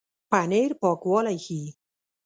پنېر 0.31 0.71
پاکوالی 0.81 1.37
ښيي. 1.45 1.67